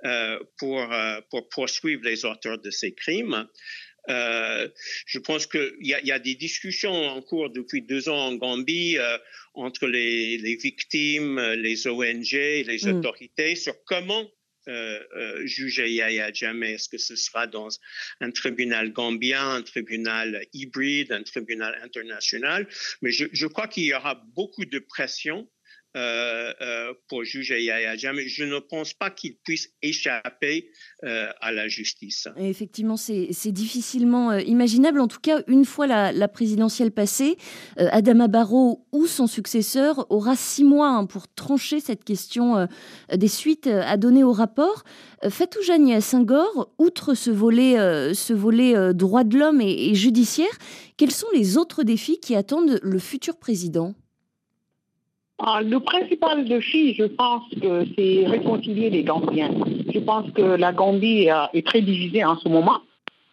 euh, 0.04 0.38
pour, 0.58 0.86
pour 1.30 1.48
poursuivre 1.48 2.02
les 2.04 2.24
auteurs 2.24 2.58
de 2.58 2.70
ces 2.70 2.92
crimes. 2.94 3.46
je 4.08 5.18
pense 5.18 5.46
qu'il 5.46 5.76
y, 5.80 5.94
y, 6.08 6.12
a 6.12 6.18
des 6.18 6.34
discussions 6.34 6.92
en 6.92 7.22
cours 7.22 7.50
depuis 7.50 7.82
deux 7.82 8.08
ans 8.08 8.28
en 8.28 8.34
Gambie 8.34 8.98
entre 9.54 9.86
les, 9.86 10.38
les, 10.38 10.56
victimes, 10.56 11.40
les 11.66 11.86
ONG, 11.86 12.32
les 12.32 12.80
mm. 12.84 12.96
autorités 12.96 13.56
sur 13.56 13.74
comment 13.84 14.28
euh, 14.68 15.00
euh, 15.16 15.46
juger 15.46 15.90
Yahya 15.90 16.32
Jammeh. 16.34 16.72
Est-ce 16.74 16.90
que 16.90 16.98
ce 16.98 17.16
sera 17.16 17.46
dans 17.46 17.70
un 18.20 18.30
tribunal 18.30 18.92
gambien, 18.92 19.54
un 19.54 19.62
tribunal 19.62 20.44
hybride, 20.52 21.12
un 21.12 21.22
tribunal 21.22 21.80
international? 21.82 22.68
Mais 23.00 23.10
je, 23.10 23.24
je 23.32 23.46
crois 23.46 23.68
qu'il 23.68 23.84
y 23.84 23.94
aura 23.94 24.22
beaucoup 24.36 24.66
de 24.66 24.78
pression 24.78 25.38
euh, 25.38 25.44
euh, 25.44 25.59
pour 27.08 27.24
juger 27.24 27.62
Yahya 27.62 27.96
Jammeh. 27.96 28.28
Je 28.28 28.44
ne 28.44 28.58
pense 28.58 28.94
pas 28.94 29.10
qu'il 29.10 29.36
puisse 29.36 29.70
échapper 29.82 30.70
euh, 31.04 31.28
à 31.40 31.52
la 31.52 31.68
justice. 31.68 32.28
effectivement, 32.36 32.96
c'est 32.96 33.52
difficilement 33.52 34.34
imaginable. 34.34 35.00
En 35.00 35.08
tout 35.08 35.20
cas, 35.20 35.42
une 35.46 35.64
fois 35.64 35.86
la, 35.86 36.28
présidentielle 36.28 36.92
passée, 36.92 37.36
Adama 37.76 38.28
Barrow 38.28 38.86
ou 38.92 39.06
son 39.06 39.26
successeur 39.26 40.06
aura 40.10 40.36
six 40.36 40.64
mois 40.64 40.88
hein, 40.88 41.06
pour 41.06 41.32
trancher 41.32 41.80
cette 41.80 42.04
question 42.04 42.68
des 43.12 43.28
suites 43.28 43.66
à 43.66 43.96
donner 43.96 44.24
au 44.24 44.32
rapport. 44.32 44.84
Fatou 45.28 45.60
Senghor, 46.00 46.72
outre 46.78 47.14
ce 47.14 47.30
volet, 47.30 48.94
droit 48.94 49.24
de 49.24 49.38
l'homme 49.38 49.60
et 49.60 49.94
judiciaire, 49.94 50.56
quels 50.96 51.10
sont 51.10 51.28
les 51.34 51.56
autres 51.56 51.82
défis 51.82 52.20
qui 52.20 52.34
attendent 52.34 52.78
le 52.82 52.98
futur 52.98 53.38
président? 53.38 53.94
Le 55.62 55.78
principal 55.78 56.44
défi, 56.44 56.94
je 56.94 57.04
pense 57.04 57.44
que 57.60 57.84
c'est 57.96 58.26
réconcilier 58.26 58.90
les 58.90 59.04
Gambiens. 59.04 59.50
Je 59.92 59.98
pense 59.98 60.30
que 60.32 60.42
la 60.42 60.72
Gambie 60.72 61.28
est 61.54 61.66
très 61.66 61.80
divisée 61.80 62.24
en 62.24 62.36
ce 62.38 62.48
moment 62.48 62.80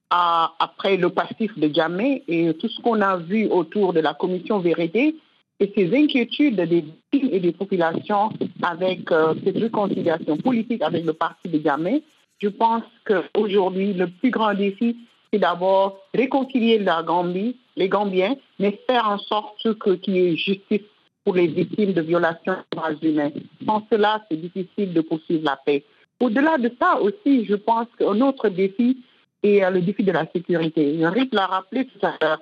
après 0.10 0.98
le 0.98 1.10
passif 1.10 1.58
de 1.58 1.74
Djamé 1.74 2.24
et 2.28 2.54
tout 2.54 2.70
ce 2.70 2.82
qu'on 2.82 3.02
a 3.02 3.18
vu 3.18 3.48
autour 3.48 3.94
de 3.94 4.00
la 4.00 4.14
commission 4.14 4.60
vérité 4.60 5.16
et 5.60 5.72
ces 5.76 5.94
inquiétudes 5.96 6.56
des 6.56 6.86
villes 7.12 7.30
et 7.34 7.40
des 7.40 7.52
populations 7.52 8.30
avec 8.62 9.12
euh, 9.12 9.34
cette 9.44 9.58
réconciliation 9.58 10.38
politique 10.38 10.82
avec 10.84 11.04
le 11.04 11.14
parti 11.14 11.50
de 11.50 11.60
Djamé. 11.60 12.04
Je 12.40 12.48
pense 12.48 12.84
qu'aujourd'hui, 13.06 13.94
le 13.94 14.08
plus 14.08 14.30
grand 14.30 14.54
défi, 14.54 14.96
c'est 15.34 15.40
d'abord 15.40 16.00
réconcilier 16.14 16.78
la 16.78 17.02
Gambie, 17.02 17.58
les 17.76 17.90
Gambiens, 17.90 18.36
mais 18.60 18.80
faire 18.88 19.10
en 19.10 19.18
sorte 19.18 19.78
qu'il 20.02 20.16
y 20.16 20.20
ait 20.20 20.36
justice 20.38 20.82
pour 21.28 21.36
les 21.36 21.48
victimes 21.48 21.92
de 21.92 22.00
violations 22.00 22.54
des 22.54 22.78
droits 22.78 22.94
humains. 23.02 23.32
Sans 23.66 23.86
cela, 23.92 24.24
c'est 24.32 24.38
difficile 24.38 24.94
de 24.94 25.02
poursuivre 25.02 25.44
la 25.44 25.58
paix. 25.58 25.84
Au-delà 26.22 26.58
de 26.58 26.72
ça 26.80 27.02
aussi, 27.02 27.44
je 27.44 27.56
pense 27.56 27.88
qu'un 28.00 28.22
autre 28.22 28.48
défi 28.48 29.04
est 29.44 29.70
le 29.70 29.82
défi 29.82 30.04
de 30.06 30.14
la 30.14 30.26
sécurité. 30.34 30.98
Rick 31.06 31.34
l'a 31.34 31.48
rappelé 31.48 31.84
tout 31.84 32.06
à 32.06 32.14
l'heure. 32.22 32.40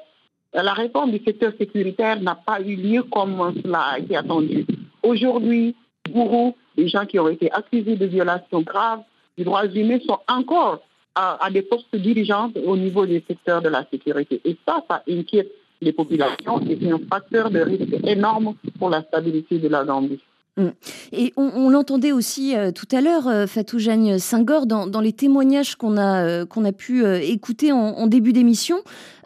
La 0.54 0.74
réforme 0.74 1.10
du 1.10 1.20
secteur 1.26 1.52
sécuritaire 1.58 2.22
n'a 2.22 2.36
pas 2.36 2.62
eu 2.62 2.76
lieu 2.76 3.02
comme 3.02 3.56
cela 3.64 3.80
a 3.80 3.98
été 3.98 4.18
attendu. 4.18 4.68
Aujourd'hui, 5.02 5.76
bourreaux, 6.12 6.56
les 6.78 6.88
gens 6.88 7.08
qui 7.08 7.18
ont 7.18 7.28
été 7.28 7.52
accusés 7.52 7.96
de 7.96 8.06
violations 8.06 8.62
graves 8.62 9.02
des 9.36 9.46
droits 9.46 9.66
humains 9.66 9.98
sont 10.08 10.20
encore 10.28 10.84
à, 11.16 11.50
des 11.50 11.64
postes 11.64 11.96
dirigeants 11.96 12.52
au 12.64 12.78
niveau 12.78 13.08
des 13.08 13.24
secteurs 13.28 13.64
de 13.64 13.70
la 13.70 13.84
sécurité. 13.90 14.42
Et 14.46 14.56
ça, 14.64 14.86
ça 14.88 15.02
inquiète 15.10 15.52
les 15.82 15.94
populations 15.94 16.60
et 16.62 16.78
c'est 16.82 16.92
un 16.92 17.00
facteur 17.10 17.50
de 17.50 17.60
risque 17.60 17.96
énorme 18.04 18.56
pour 18.80 18.90
la 18.90 19.02
stabilité 19.04 19.60
de 19.60 19.68
la 19.68 19.84
Gambie. 19.84 20.22
Mm. 20.58 20.68
Et 21.12 21.34
on, 21.36 21.70
l'entendait 21.70 22.14
aussi 22.14 22.56
euh, 22.56 22.72
tout 22.72 22.88
à 22.94 23.02
l'heure, 23.02 23.28
euh, 23.28 23.46
Fatou 23.46 23.78
Jagne 23.78 24.18
Senghor, 24.20 24.66
dans, 24.66 25.02
les 25.02 25.12
témoignages 25.12 25.76
qu'on 25.76 25.98
a, 25.98 26.24
euh, 26.24 26.46
qu'on 26.46 26.64
a 26.64 26.72
pu 26.72 27.06
écouter 27.06 27.72
en, 27.74 28.08
début 28.08 28.34
d'émission. 28.34 28.78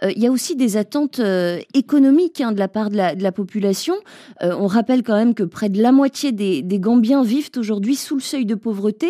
il 0.01 0.17
y 0.17 0.25
a 0.25 0.31
aussi 0.31 0.55
des 0.55 0.77
attentes 0.77 1.21
économiques 1.74 2.41
hein, 2.41 2.53
de 2.53 2.59
la 2.59 2.67
part 2.67 2.89
de 2.89 2.95
la, 2.98 3.31
population. 3.31 3.95
on 4.41 4.67
rappelle 4.67 5.03
quand 5.03 5.15
même 5.15 5.33
que 5.33 5.43
près 5.43 5.69
de 5.69 5.81
la 5.81 5.91
moitié 5.91 6.31
des, 6.31 6.63
Gambiens 6.79 7.24
vivent 7.24 7.51
aujourd'hui 7.57 7.95
sous 7.95 8.15
le 8.15 8.21
seuil 8.21 8.45
de 8.45 8.55
pauvreté. 8.55 9.09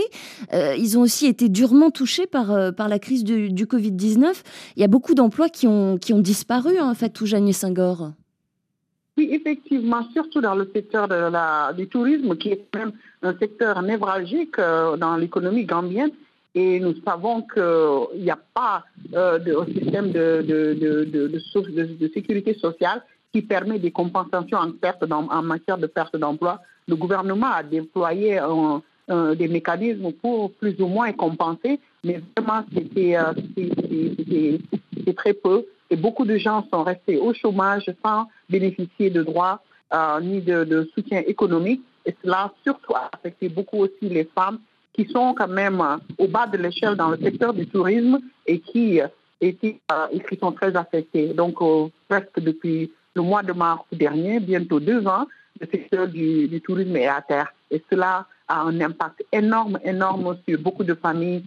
ils 0.52 0.98
ont 0.98 1.02
aussi 1.02 1.28
été 1.28 1.50
durement 1.50 1.92
touchés 1.92 2.26
par, 2.26 2.74
par 2.74 2.90
la 2.90 3.00
crise 3.00 3.24
du, 3.24 3.50
du 3.52 3.66
Covid-19. 3.66 4.26
Il 4.76 4.82
y 4.82 4.84
a 4.84 4.88
beaucoup 4.88 5.14
d'emplois 5.14 5.50
qui 5.50 5.68
ont, 5.68 5.98
qui 5.98 6.14
ont 6.14 6.20
disparu, 6.20 6.80
hein, 6.80 6.94
Fatou 6.96 7.26
Jagne 7.26 7.54
Senghor. 7.54 8.12
Oui, 9.20 9.28
effectivement, 9.34 10.10
surtout 10.14 10.40
dans 10.40 10.56
le 10.56 10.72
secteur 10.74 11.10
de 11.10 11.16
la, 11.16 11.74
du 11.74 11.90
tourisme, 11.90 12.38
qui 12.38 12.52
est 12.54 12.74
même 12.74 12.94
un 13.22 13.38
secteur 13.38 13.82
névralgique 13.82 14.58
euh, 14.60 14.96
dans 14.96 15.18
l'économie 15.18 15.66
gambienne. 15.66 16.12
Et 16.56 16.80
nous 16.80 16.96
savons 17.04 17.42
qu'il 17.42 18.24
n'y 18.24 18.32
a 18.32 18.40
pas 18.54 18.86
euh, 19.14 19.38
de 19.38 19.58
système 19.74 20.12
de, 20.14 20.42
de, 20.42 22.08
sécurité 22.14 22.54
sociale 22.54 23.04
qui 23.34 23.42
permet 23.42 23.78
des 23.78 23.92
compensations 23.92 24.58
en, 24.58 24.72
perte 24.72 25.04
matière 25.44 25.78
de 25.78 25.88
perte 25.88 26.16
d'emploi. 26.16 26.62
Le 26.88 26.96
gouvernement 26.96 27.52
a 27.52 27.62
déployé 27.62 28.40
des 29.10 29.48
mécanismes 29.50 30.14
pour 30.14 30.54
plus 30.54 30.80
ou 30.80 30.88
moins 30.88 31.12
compenser, 31.12 31.82
mais 32.06 32.22
vraiment, 32.38 32.64
c'était 32.74 33.18
euh, 33.18 33.34
très 35.18 35.34
peu 35.34 35.66
et 35.90 35.96
beaucoup 35.96 36.26
de 36.26 36.38
gens 36.38 36.66
sont 36.72 36.84
restés 36.84 37.18
au 37.18 37.34
chômage 37.34 37.92
sans 38.04 38.28
bénéficier 38.50 39.10
de 39.10 39.24
droits 39.24 39.62
euh, 39.94 40.20
ni 40.22 40.42
de, 40.42 40.90
soutien 40.94 41.24
économique. 41.26 41.82
Et 42.06 42.16
cela 42.24 42.52
surtout 42.64 42.94
a 42.96 43.10
affecté 43.14 43.50
beaucoup 43.50 43.78
aussi 43.78 44.10
les 44.10 44.30
femmes 44.36 44.60
qui 44.94 45.06
sont 45.06 45.34
quand 45.34 45.48
même 45.48 45.82
euh, 45.82 45.98
au 46.18 46.28
bas 46.28 46.48
de 46.48 46.58
l'échelle 46.58 46.96
dans 46.96 47.10
le 47.10 47.18
secteur 47.18 47.54
du 47.54 47.68
tourisme 47.68 48.20
et 48.46 48.60
qui, 48.60 49.02
euh, 49.02 49.08
qui 49.42 50.38
sont 50.40 50.52
très 50.52 50.76
affectées. 50.76 51.34
Donc 51.34 51.58
presque 52.08 52.40
depuis 52.40 52.92
le 53.16 53.22
mois 53.22 53.44
de 53.44 53.54
mars 53.54 53.84
dernier, 53.92 54.40
bientôt 54.40 54.80
deux 54.80 55.06
ans, 55.08 55.26
le 55.60 55.68
secteur 55.68 56.08
du, 56.08 56.48
du 56.48 56.62
tourisme 56.62 56.96
est 56.96 57.08
à 57.08 57.22
terre. 57.22 57.52
Et 57.72 57.84
cela 57.90 58.28
a 58.48 58.62
un 58.62 58.80
impact 58.82 59.24
énorme, 59.32 59.80
énorme 59.84 60.38
sur 60.48 60.60
beaucoup 60.60 60.84
de 60.84 60.94
familles 60.94 61.44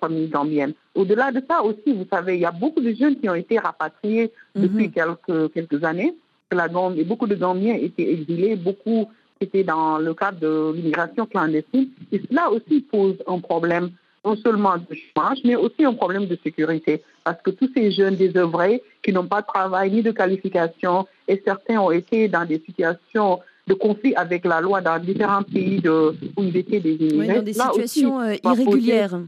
famille 0.00 0.28
gambienne. 0.28 0.72
Au-delà 0.94 1.32
de 1.32 1.42
ça 1.48 1.62
aussi, 1.62 1.92
vous 1.92 2.06
savez, 2.10 2.34
il 2.34 2.40
y 2.40 2.46
a 2.46 2.52
beaucoup 2.52 2.80
de 2.80 2.92
jeunes 2.92 3.16
qui 3.16 3.28
ont 3.28 3.34
été 3.34 3.58
rapatriés 3.58 4.30
mhm. 4.54 4.62
depuis 4.62 4.90
quelques, 4.90 5.52
quelques 5.52 5.84
années. 5.84 6.14
La 6.52 6.68
Gambie, 6.68 7.04
beaucoup 7.04 7.26
de 7.26 7.34
Gambiens 7.34 7.74
étaient 7.74 8.12
exilés, 8.12 8.54
beaucoup 8.56 9.08
étaient 9.40 9.64
dans 9.64 9.98
le 9.98 10.14
cadre 10.14 10.38
de 10.38 10.72
l'immigration 10.74 11.26
clandestine. 11.26 11.88
Et 12.12 12.20
cela 12.28 12.50
aussi 12.50 12.80
pose 12.80 13.16
un 13.26 13.40
problème 13.40 13.90
non 14.24 14.36
seulement 14.36 14.76
de 14.76 14.94
chômage, 14.94 15.38
mais 15.44 15.54
aussi 15.54 15.84
un 15.84 15.92
problème 15.92 16.26
de 16.26 16.38
sécurité. 16.42 17.02
Parce 17.24 17.40
que 17.42 17.50
tous 17.50 17.70
ces 17.76 17.90
jeunes 17.90 18.16
désœuvrés 18.16 18.82
qui 19.02 19.12
n'ont 19.12 19.26
pas 19.26 19.42
de 19.42 19.46
travail 19.46 19.90
ni 19.90 20.02
de 20.02 20.12
qualification, 20.12 21.06
et 21.28 21.42
certains 21.44 21.78
ont 21.78 21.90
été 21.90 22.28
dans 22.28 22.46
des 22.46 22.62
situations 22.64 23.40
de 23.66 23.74
conflit 23.74 24.14
avec 24.14 24.44
la 24.44 24.60
loi 24.60 24.80
dans 24.80 24.98
différents 24.98 25.42
pays 25.42 25.80
de, 25.80 26.14
où 26.36 26.42
ils 26.42 26.56
étaient 26.56 26.80
des 26.80 26.94
immigrés. 26.94 27.18
Oui, 27.18 27.34
dans 27.34 27.42
des 27.42 27.52
situations 27.52 28.20
euh, 28.20 28.34
irrégulières. 28.44 29.20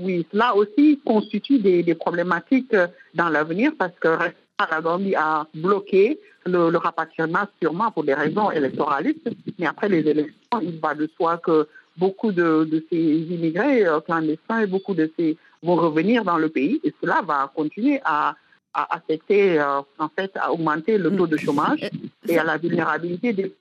Oui, 0.00 0.26
cela 0.32 0.54
aussi 0.54 1.00
constitue 1.04 1.58
des, 1.58 1.94
problématiques 1.94 2.74
euh, 2.74 2.86
dans 3.14 3.28
l'avenir 3.28 3.72
parce 3.78 3.98
que 4.00 4.08
la 4.08 4.80
Gambie 4.80 5.14
a 5.14 5.46
bloqué 5.54 6.18
le, 6.46 6.76
rapatriement 6.76 7.46
sûrement 7.60 7.90
pour 7.90 8.04
des 8.04 8.14
raisons 8.14 8.50
électoralistes. 8.50 9.28
Mais 9.58 9.66
après 9.66 9.88
les 9.88 10.00
élections, 10.00 10.60
il 10.62 10.78
va 10.80 10.94
de 10.94 11.08
soi 11.16 11.38
que 11.38 11.66
beaucoup 11.96 12.32
de, 12.32 12.84
ces 12.90 12.96
immigrés 12.96 13.86
euh, 13.86 14.00
clandestins 14.00 14.60
et 14.60 14.66
beaucoup 14.66 14.94
de 14.94 15.10
ces 15.18 15.36
vont 15.62 15.74
revenir 15.74 16.24
dans 16.24 16.38
le 16.38 16.48
pays 16.48 16.80
et 16.84 16.94
cela 17.00 17.20
va 17.26 17.50
continuer 17.54 18.00
à, 18.04 18.36
affecter, 18.72 19.58
euh, 19.58 19.80
en 19.98 20.08
fait, 20.08 20.30
à 20.36 20.52
augmenter 20.52 20.98
le 20.98 21.16
taux 21.16 21.26
de 21.26 21.36
chômage 21.36 21.90
et 22.28 22.38
à 22.38 22.44
la 22.44 22.58
vulnérabilité 22.58 23.32
des. 23.32 23.52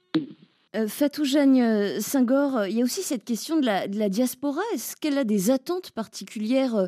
Euh, 0.75 0.87
Fatou 0.87 1.23
Jagne 1.23 1.61
euh, 1.61 1.99
Senghor, 2.01 2.57
euh, 2.57 2.67
il 2.67 2.77
y 2.77 2.81
a 2.81 2.83
aussi 2.83 3.01
cette 3.01 3.23
question 3.23 3.57
de 3.57 3.65
la, 3.65 4.09
diaspora. 4.09 4.59
Est-ce 4.73 4.97
qu'elle 4.97 5.17
a 5.17 5.23
des 5.23 5.49
attentes 5.49 5.91
particulières 5.91 6.87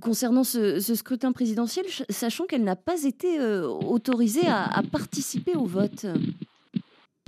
concernant 0.00 0.42
ce, 0.42 0.80
scrutin 0.80 1.30
présidentiel, 1.30 1.86
sachant 2.08 2.46
qu'elle 2.46 2.64
n'a 2.64 2.74
pas 2.74 3.04
été 3.04 3.38
autorisée 3.40 4.48
à, 4.48 4.82
participer 4.90 5.54
au 5.54 5.66
vote? 5.66 6.04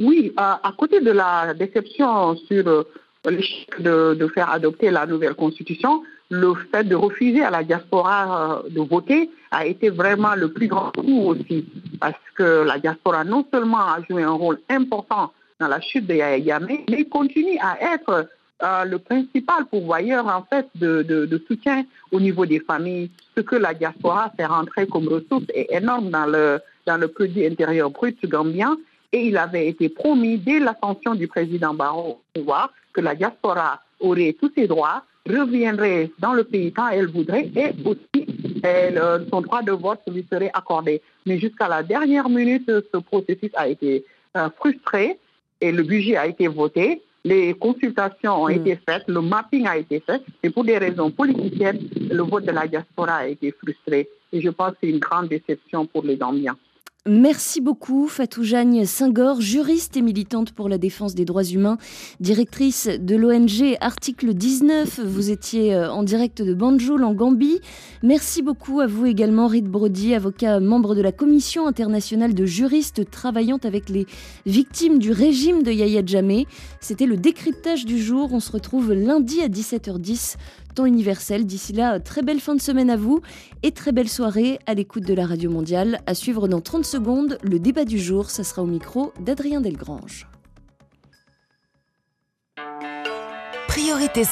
Oui, 0.00 0.32
à, 0.36 0.72
côté 0.76 1.00
de 1.00 1.12
la 1.12 1.54
déception 1.54 2.36
sur 2.36 2.86
l'échec 3.24 3.80
de, 3.80 4.14
de, 4.14 4.26
faire 4.26 4.50
adopter 4.50 4.90
la 4.90 5.06
nouvelle 5.06 5.34
constitution, 5.34 6.02
le 6.28 6.54
fait 6.72 6.82
de 6.82 6.96
refuser 6.96 7.44
à 7.44 7.50
la 7.50 7.62
diaspora 7.62 8.64
de 8.68 8.80
voter 8.80 9.30
a 9.52 9.64
été 9.64 9.90
vraiment 9.90 10.34
le 10.34 10.52
plus 10.52 10.66
grand 10.66 10.90
coup 10.90 11.28
aussi, 11.28 11.64
parce 12.00 12.18
que 12.34 12.64
la 12.66 12.80
diaspora 12.80 13.22
non 13.22 13.46
seulement 13.52 13.78
a 13.78 14.00
joué 14.10 14.24
un 14.24 14.32
rôle 14.32 14.58
important 14.68 15.32
dans 15.60 15.68
la 15.68 15.80
chute 15.80 16.06
de 16.06 16.14
Yamé, 16.14 16.84
mais 16.90 17.00
il 17.00 17.08
continue 17.08 17.58
à 17.60 17.94
être 17.94 18.28
euh, 18.62 18.84
le 18.84 18.98
principal 18.98 19.66
pourvoyeur 19.66 20.26
en 20.26 20.42
fait 20.42 20.66
de, 20.74 21.42
soutien 21.46 21.84
au 22.12 22.20
niveau 22.20 22.46
des 22.46 22.60
familles. 22.60 23.10
Ce 23.36 23.40
que 23.42 23.56
la 23.56 23.74
diaspora 23.74 24.32
fait 24.36 24.46
rentrer 24.46 24.86
comme 24.86 25.08
ressource 25.08 25.44
est 25.54 25.72
énorme 25.72 26.10
dans 26.10 26.26
le, 26.26 26.60
dans 26.86 26.96
le 26.96 27.08
produit 27.08 27.46
intérieur 27.46 27.90
brut 27.90 28.16
gambien. 28.26 28.76
Et 29.12 29.28
il 29.28 29.36
avait 29.36 29.68
été 29.68 29.88
promis 29.88 30.38
dès 30.38 30.58
l'ascension 30.58 31.14
du 31.14 31.28
président 31.28 31.74
Barrow 31.74 32.20
au 32.34 32.40
pouvoir 32.40 32.72
que 32.92 33.00
la 33.00 33.14
diaspora 33.14 33.80
aurait 34.00 34.34
tous 34.40 34.50
ses 34.56 34.66
droits, 34.66 35.04
reviendrait 35.28 36.10
dans 36.18 36.32
le 36.32 36.44
pays 36.44 36.72
quand 36.72 36.88
elle 36.88 37.08
voudrait 37.08 37.50
et 37.54 37.72
aussi 37.84 38.26
son 39.30 39.40
droit 39.40 39.62
de 39.62 39.72
vote 39.72 40.00
lui 40.06 40.26
serait 40.32 40.50
accordé. 40.54 41.02
Mais 41.26 41.38
jusqu'à 41.38 41.68
la 41.68 41.82
dernière 41.82 42.28
minute, 42.28 42.66
ce 42.66 42.98
processus 42.98 43.50
a 43.54 43.68
été 43.68 44.04
euh, 44.36 44.48
frustré 44.56 45.18
et 45.60 45.72
le 45.72 45.82
budget 45.82 46.16
a 46.16 46.26
été 46.26 46.48
voté, 46.48 47.02
les 47.24 47.54
consultations 47.54 48.42
ont 48.42 48.48
hmm. 48.48 48.52
été 48.66 48.78
faites, 48.86 49.04
le 49.08 49.20
mapping 49.20 49.66
a 49.66 49.78
été 49.78 50.00
fait, 50.00 50.22
et 50.42 50.50
pour 50.50 50.64
des 50.64 50.76
raisons 50.78 51.10
politiciennes, 51.10 51.88
le 52.10 52.22
vote 52.22 52.44
de 52.44 52.52
la 52.52 52.66
diaspora 52.66 53.16
a 53.16 53.26
été 53.26 53.52
frustré. 53.52 54.08
Et 54.32 54.40
je 54.40 54.50
pense 54.50 54.72
que 54.72 54.78
c'est 54.82 54.90
une 54.90 54.98
grande 54.98 55.28
déception 55.28 55.86
pour 55.86 56.02
les 56.02 56.16
Gambiens. 56.16 56.56
Merci 57.06 57.60
beaucoup 57.60 58.08
Fatou 58.08 58.44
Jagne 58.44 58.86
Senghor, 58.86 59.42
juriste 59.42 59.94
et 59.98 60.00
militante 60.00 60.52
pour 60.52 60.70
la 60.70 60.78
défense 60.78 61.14
des 61.14 61.26
droits 61.26 61.44
humains, 61.44 61.76
directrice 62.18 62.88
de 62.88 63.14
l'ONG 63.14 63.76
Article 63.82 64.32
19. 64.32 65.00
Vous 65.00 65.30
étiez 65.30 65.74
euh, 65.74 65.92
en 65.92 66.02
direct 66.02 66.40
de 66.40 66.54
Banjul 66.54 67.04
en 67.04 67.12
Gambie. 67.12 67.60
Merci 68.02 68.40
beaucoup 68.40 68.80
à 68.80 68.86
vous 68.86 69.04
également 69.04 69.48
Reed 69.48 69.66
Brody, 69.66 70.14
avocat 70.14 70.60
membre 70.60 70.94
de 70.94 71.02
la 71.02 71.12
Commission 71.12 71.66
internationale 71.66 72.32
de 72.32 72.46
juristes 72.46 73.10
travaillant 73.10 73.58
avec 73.64 73.90
les 73.90 74.06
victimes 74.46 74.98
du 74.98 75.12
régime 75.12 75.62
de 75.62 75.72
Yahya 75.72 76.00
Jammeh. 76.06 76.46
C'était 76.80 77.04
le 77.04 77.18
décryptage 77.18 77.84
du 77.84 78.02
jour. 78.02 78.32
On 78.32 78.40
se 78.40 78.50
retrouve 78.50 78.94
lundi 78.94 79.42
à 79.42 79.48
17h10 79.48 80.36
temps 80.74 80.86
universel. 80.86 81.46
D'ici 81.46 81.72
là, 81.72 82.00
très 82.00 82.22
belle 82.22 82.40
fin 82.40 82.54
de 82.54 82.60
semaine 82.60 82.90
à 82.90 82.96
vous 82.96 83.20
et 83.62 83.72
très 83.72 83.92
belle 83.92 84.08
soirée 84.08 84.58
à 84.66 84.74
l'écoute 84.74 85.04
de 85.04 85.14
la 85.14 85.26
Radio 85.26 85.50
Mondiale. 85.50 86.00
À 86.06 86.14
suivre 86.14 86.48
dans 86.48 86.60
30 86.60 86.84
secondes, 86.84 87.38
le 87.42 87.58
débat 87.58 87.84
du 87.84 87.98
jour, 87.98 88.30
ça 88.30 88.44
sera 88.44 88.62
au 88.62 88.66
micro 88.66 89.12
d'Adrien 89.20 89.60
Delgrange. 89.60 90.28
Priorité 93.68 94.24